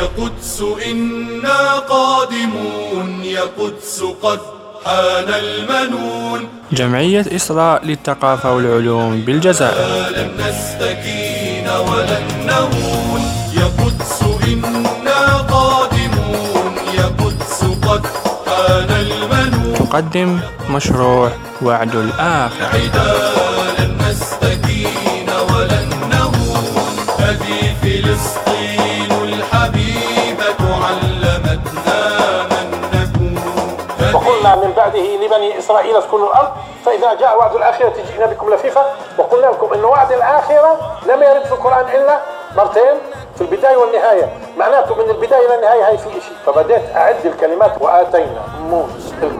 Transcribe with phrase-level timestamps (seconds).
[0.00, 4.40] قدس إنا قادمون يا قدس قد
[4.84, 6.48] حان المنون.
[6.72, 10.10] جمعية إسراء للثقافة والعلوم بالجزائر.
[10.16, 13.22] لن نستكين ولن نهون.
[13.56, 18.06] يا قدس إنا قادمون يا قدس قد
[18.46, 19.74] حان المنون.
[19.74, 20.40] تقدم
[20.70, 21.32] مشروع
[21.62, 22.76] وعد الآخر.
[23.78, 26.94] لن نستكين ولن نهون.
[27.18, 28.51] هذه فلسطين
[34.14, 36.48] وقلنا من بعده لبني إسرائيل اسكنوا الأرض
[36.84, 41.52] فإذا جاء وعد الآخرة جئنا بكم لفيفا وقلنا لكم إن وعد الآخرة لم يرد في
[41.52, 42.20] القرآن إلا
[42.56, 42.98] مرتين
[43.36, 44.36] في البداية والنهاية.
[44.56, 48.42] معناته من البداية إلى النهاية هاي في شيء فبدأت أعد الكلمات وآتينا.
[48.60, 49.30] موسى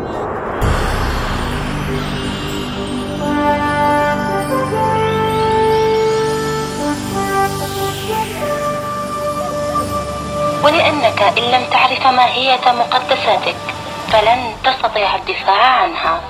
[10.65, 13.57] ولأنك إن لم تعرف ماهية مقدساتك.
[14.13, 16.21] فلن تستطيع الدفاع عنها.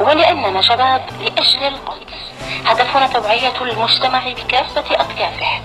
[0.00, 2.22] ولأننا شباب لأجل القدس
[2.66, 5.60] هدفنا توعية المجتمع بكافة أطيافه.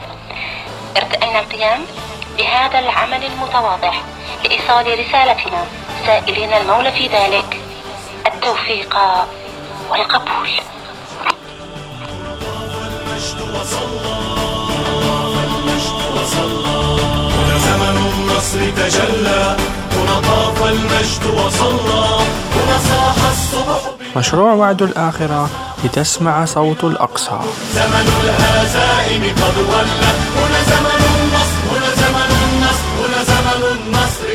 [0.97, 1.85] ارتأينا القيام
[2.38, 3.94] بهذا العمل المتواضع
[4.44, 5.66] لإيصال رسالتنا
[6.05, 7.61] سائلين المولى في ذلك.
[8.28, 8.97] التوفيق
[9.89, 10.50] والقبول.
[17.38, 19.58] هنا زمن النصر تجلى.
[19.58, 19.87] هنا
[20.22, 22.06] طاف المجد وصلى
[22.56, 23.82] هنا صاح الصبح
[24.16, 25.50] مشروع وعد الآخرة
[25.84, 27.40] لتسمع صوت الأقصى.
[27.76, 34.28] زمن الهزائم قد ولى هنا زمن النصر هنا زمن النصر هنا زمن النصر.